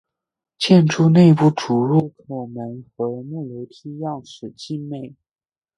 [0.57, 5.13] 建筑内部主入口门和木楼梯样式精美。